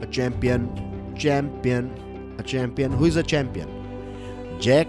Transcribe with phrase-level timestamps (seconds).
[0.00, 0.68] a champion,
[1.16, 1.90] champion,
[2.38, 2.92] a champion.
[2.92, 3.68] Who is a champion?
[4.60, 4.88] Jack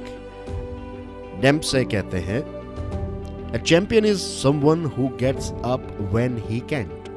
[1.42, 2.42] Dempsey कहते हैं
[3.54, 7.08] A champion is someone who gets up when he can't.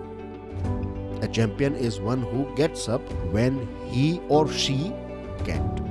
[1.22, 3.02] A champion is one who gets up
[3.32, 3.58] when
[3.90, 4.78] he or she
[5.44, 5.82] can't.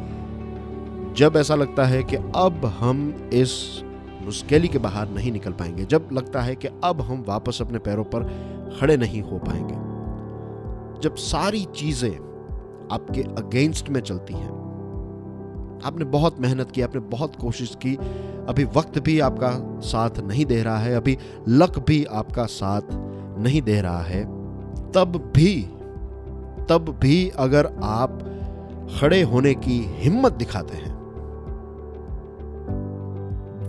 [1.17, 3.53] जब ऐसा लगता है कि अब हम इस
[4.25, 8.03] मुश्किली के बाहर नहीं निकल पाएँगे जब लगता है कि अब हम वापस अपने पैरों
[8.13, 8.23] पर
[8.79, 9.90] खड़े नहीं हो पाएँगे
[11.01, 12.11] जब सारी चीज़ें
[12.91, 14.49] आपके अगेंस्ट में चलती हैं,
[15.85, 17.95] आपने बहुत मेहनत की, आपने बहुत कोशिश की,
[18.49, 19.51] अभी वक्त भी आपका
[19.81, 22.81] साथ नहीं दे रहा है, अभी लक भी आपका साथ
[23.39, 24.23] नहीं दे रहा है,
[24.91, 25.61] तब भी
[26.69, 28.19] तब भी अगर आप
[28.99, 30.93] खड़े होने की हिम्मत दिखाते हैं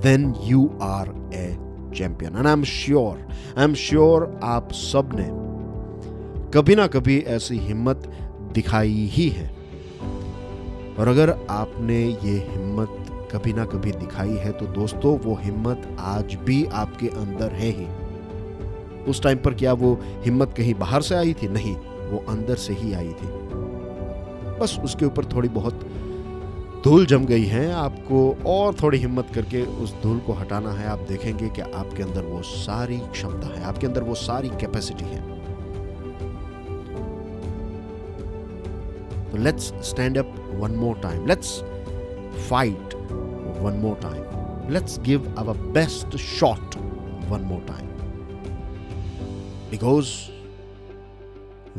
[0.02, 1.58] then you are a
[1.94, 3.28] champion and I am sure
[3.58, 5.51] I am sure आप सबने
[6.54, 8.02] कभी ना कभी ऐसी हिम्मत
[8.54, 9.46] दिखाई ही है।
[10.98, 16.34] और अगर आपने ये हिम्मत कभी ना कभी दिखाई है तो दोस्तों, वो हिम्मत आज
[16.34, 17.86] भी आपके अंदर है ही।
[19.04, 21.48] उस टाइम पर क्या वो हिम्मत कहीं बाहर से आई थी?
[21.48, 21.74] नहीं,
[22.10, 23.30] वो अंदर से ही आई थी।
[24.60, 25.86] बस उसके ऊपर थोड़ी बहुत
[26.84, 30.98] धूल जम गई है। आपको और थोड़ी हिम्मत करके उस धूल को हटाना है। आप
[30.98, 35.41] देखेंगे कि आपके अंदर वो सारी क्षमता है, आपके अंदर वो सारी कैपेसिटी है।
[39.32, 41.24] So let's stand up one more time.
[41.26, 41.62] Let's
[42.48, 42.94] fight
[43.62, 44.26] one more time.
[44.68, 46.76] Let's give our best shot
[47.30, 47.88] one more time.
[49.70, 50.30] Because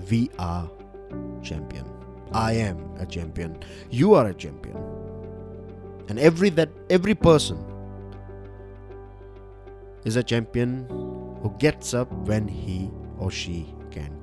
[0.09, 0.67] we are
[1.43, 1.85] champion.
[2.31, 3.59] I am a champion.
[3.91, 4.75] You are a champion.
[6.09, 7.63] And every that every person
[10.05, 10.87] is a champion
[11.43, 14.22] who gets up when he or she can.